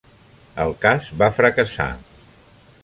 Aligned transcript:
El 0.63 0.73
cas 0.85 1.11
va 1.21 1.31
fracassar. 1.37 1.89